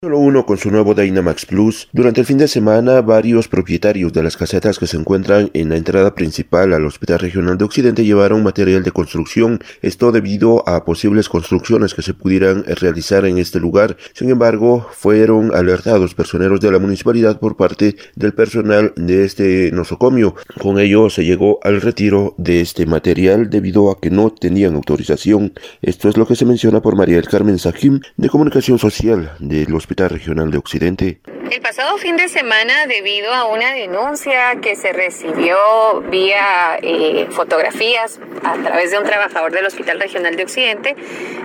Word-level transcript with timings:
Solo 0.00 0.20
uno 0.20 0.46
con 0.46 0.58
su 0.58 0.70
nuevo 0.70 0.94
Dynamax 0.94 1.44
Plus. 1.44 1.88
Durante 1.92 2.20
el 2.20 2.26
fin 2.28 2.38
de 2.38 2.46
semana, 2.46 3.00
varios 3.00 3.48
propietarios 3.48 4.12
de 4.12 4.22
las 4.22 4.36
casetas 4.36 4.78
que 4.78 4.86
se 4.86 4.96
encuentran 4.96 5.50
en 5.54 5.70
la 5.70 5.76
entrada 5.76 6.14
principal 6.14 6.72
al 6.72 6.86
Hospital 6.86 7.18
Regional 7.18 7.58
de 7.58 7.64
Occidente 7.64 8.04
llevaron 8.04 8.44
material 8.44 8.84
de 8.84 8.92
construcción. 8.92 9.58
Esto 9.82 10.12
debido 10.12 10.62
a 10.68 10.84
posibles 10.84 11.28
construcciones 11.28 11.94
que 11.94 12.02
se 12.02 12.14
pudieran 12.14 12.62
realizar 12.64 13.24
en 13.24 13.38
este 13.38 13.58
lugar. 13.58 13.96
Sin 14.12 14.30
embargo, 14.30 14.86
fueron 14.92 15.52
alertados 15.52 16.14
personeros 16.14 16.60
de 16.60 16.70
la 16.70 16.78
municipalidad 16.78 17.40
por 17.40 17.56
parte 17.56 17.96
del 18.14 18.34
personal 18.34 18.92
de 18.94 19.24
este 19.24 19.72
nosocomio. 19.72 20.36
Con 20.62 20.78
ello 20.78 21.10
se 21.10 21.24
llegó 21.24 21.58
al 21.64 21.80
retiro 21.80 22.36
de 22.38 22.60
este 22.60 22.86
material 22.86 23.50
debido 23.50 23.90
a 23.90 23.98
que 24.00 24.12
no 24.12 24.30
tenían 24.30 24.76
autorización. 24.76 25.54
Esto 25.82 26.08
es 26.08 26.16
lo 26.16 26.24
que 26.24 26.36
se 26.36 26.44
menciona 26.44 26.80
por 26.80 26.94
María 26.94 27.16
del 27.16 27.26
Carmen 27.26 27.58
Sajim 27.58 27.98
de 28.16 28.28
Comunicación 28.28 28.78
Social 28.78 29.32
de 29.40 29.66
los 29.66 29.87
Hospital 29.88 30.10
Regional 30.10 30.50
de 30.50 30.58
Occidente. 30.58 31.37
El 31.50 31.62
pasado 31.62 31.96
fin 31.96 32.16
de 32.16 32.28
semana, 32.28 32.86
debido 32.86 33.32
a 33.32 33.46
una 33.46 33.72
denuncia 33.72 34.56
que 34.60 34.76
se 34.76 34.92
recibió 34.92 36.02
vía 36.10 36.78
eh, 36.82 37.26
fotografías 37.30 38.20
a 38.44 38.54
través 38.62 38.90
de 38.90 38.98
un 38.98 39.04
trabajador 39.04 39.52
del 39.52 39.64
Hospital 39.64 39.98
Regional 39.98 40.36
de 40.36 40.42
Occidente, 40.42 40.94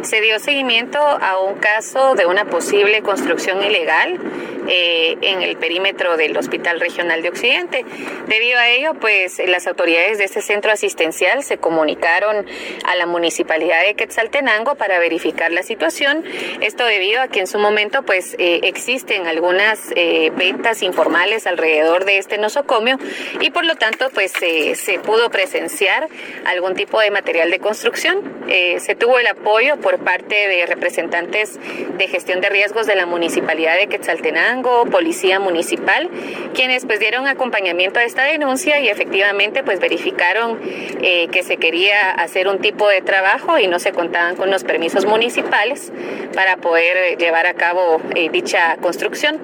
se 0.02 0.20
dio 0.20 0.40
seguimiento 0.40 1.00
a 1.00 1.40
un 1.40 1.56
caso 1.56 2.16
de 2.16 2.26
una 2.26 2.46
posible 2.46 3.02
construcción 3.02 3.64
ilegal 3.64 4.20
eh, 4.68 5.18
en 5.22 5.42
el 5.42 5.58
perímetro 5.58 6.16
del 6.16 6.38
Hospital 6.38 6.80
Regional 6.80 7.22
de 7.22 7.30
Occidente. 7.30 7.86
Debido 8.28 8.60
a 8.60 8.70
ello, 8.70 8.94
pues 8.94 9.42
las 9.46 9.68
autoridades 9.68 10.18
de 10.18 10.26
este 10.26 10.42
centro 10.42 10.72
asistencial 10.72 11.44
se 11.44 11.58
comunicaron 11.58 12.46
a 12.86 12.96
la 12.96 13.06
municipalidad 13.06 13.84
de 13.84 13.96
Quetzaltenango 13.96 14.76
para 14.76 15.00
verificar 15.00 15.52
la 15.52 15.64
situación. 15.64 16.24
Esto 16.62 16.86
debido 16.86 17.22
a 17.22 17.28
que 17.28 17.42
en 17.42 17.48
su 17.48 17.60
momento, 17.60 18.04
pues 18.04 18.36
eh, 18.40 18.62
existen 18.64 19.28
algunas 19.28 19.93
eh, 19.96 20.32
ventas 20.36 20.82
informales 20.84 21.48
alrededor 21.48 22.06
de 22.06 22.18
este 22.18 22.38
nosocomio 22.38 22.98
y 23.40 23.50
por 23.52 23.66
lo 23.66 23.76
tanto, 23.76 24.10
pues 24.14 24.32
se 24.32 25.00
pudo 25.00 25.30
presenciar 25.30 26.08
algún 26.46 26.76
tipo 26.76 27.00
de 27.00 27.12
material 27.12 27.52
de 27.52 27.60
construcción. 27.60 28.22
se 28.48 28.96
tuvo 28.96 29.20
el 29.20 29.28
apoyo 29.28 29.78
por 29.78 30.00
parte 30.00 30.48
de 30.48 30.66
representantes 30.66 31.60
de 31.98 32.08
gestión 32.08 32.42
de 32.42 32.50
riesgos 32.50 32.88
de 32.88 32.96
la 32.96 33.06
municipalidad 33.06 33.78
de 33.78 33.88
Quetzaltenango 33.88 34.86
Policía 34.86 35.40
Municipal, 35.40 36.10
quienes 36.54 36.86
pues 36.86 37.00
dieron 37.00 37.28
acompañamiento 37.28 38.00
a 38.00 38.04
esta 38.04 38.24
denuncia 38.24 38.80
y 38.80 38.88
efectivamente 38.88 39.64
pues 39.64 39.80
verificaron 39.80 40.60
eh, 41.02 41.28
que 41.32 41.44
se 41.44 41.58
quería 41.58 42.12
hacer 42.12 42.48
un 42.48 42.60
tipo 42.60 42.88
de 42.88 43.02
trabajo 43.02 43.58
y 43.58 43.68
no 43.68 43.80
se 43.80 43.92
contaban 43.92 44.36
con 44.36 44.50
los 44.50 44.64
permisos 44.64 45.06
municipales 45.06 45.92
para 46.34 46.58
poder 46.58 47.18
llevar 47.18 47.48
a 47.48 47.54
cabo 47.54 48.02
eh, 48.16 48.30
dicha 48.30 48.78
construcción. 48.82 49.40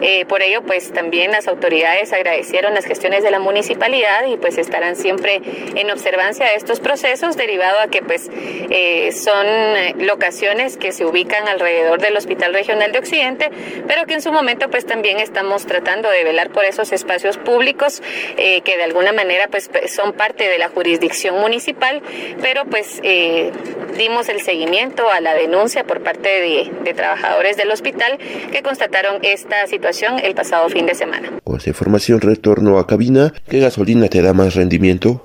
Eh, 0.00 0.24
por 0.26 0.42
ello 0.42 0.62
pues 0.62 0.92
también 0.92 1.32
las 1.32 1.48
autoridades 1.48 2.12
agradecieron 2.12 2.74
las 2.74 2.84
gestiones 2.84 3.22
de 3.22 3.30
la 3.30 3.38
municipalidad 3.38 4.26
y 4.26 4.36
pues 4.36 4.58
estarán 4.58 4.96
siempre 4.96 5.40
en 5.74 5.90
observancia 5.90 6.46
de 6.46 6.54
estos 6.54 6.80
procesos 6.80 7.36
derivado 7.36 7.80
a 7.80 7.88
que 7.88 8.02
pues 8.02 8.30
son 9.14 9.46
locaciones 10.06 10.76
que 10.76 10.92
se 10.92 11.04
ubican 11.04 11.48
alrededor 11.48 12.00
del 12.00 12.16
Hospital 12.16 12.52
Regional 12.54 12.92
de 12.92 12.98
Occidente, 12.98 13.50
pero 13.86 14.06
que 14.06 14.14
en 14.14 14.22
su 14.22 14.32
momento 14.32 14.68
pues 14.70 14.86
también 14.86 15.18
estamos 15.18 15.66
tratando 15.66 16.10
de 16.10 16.24
velar 16.24 16.50
por 16.50 16.64
esos 16.64 16.92
espacios 16.92 17.38
públicos 17.38 18.02
eh, 18.36 18.60
que 18.62 18.76
de 18.76 18.84
alguna 18.84 19.12
manera 19.12 19.48
pues 19.48 19.70
son 19.88 20.12
parte 20.12 20.48
de 20.48 20.58
la 20.58 20.68
jurisdicción 20.68 21.40
municipal, 21.40 22.02
pero 22.42 22.64
pues 22.64 23.00
eh, 23.02 23.50
dimos 23.96 24.28
el 24.28 24.40
seguimiento 24.40 25.10
a 25.10 25.20
la 25.20 25.34
denuncia 25.34 25.84
por 25.84 26.02
parte 26.02 26.28
de, 26.28 26.70
de, 26.82 26.94
trabajadores 26.94 27.56
del 27.56 27.70
hospital 27.70 28.18
que 28.52 28.62
constataron 28.62 29.18
esta 29.22 29.66
situación 29.78 30.18
el 30.18 30.34
pasado 30.34 30.68
fin 30.68 30.86
de 30.86 30.94
semana. 30.94 31.38
Con 31.44 31.56
esta 31.56 31.70
información 31.70 32.20
retorno 32.20 32.78
a 32.78 32.86
cabina. 32.88 33.32
¿Qué 33.48 33.60
gasolina 33.60 34.08
te 34.08 34.20
da 34.20 34.32
más 34.32 34.56
rendimiento? 34.56 35.24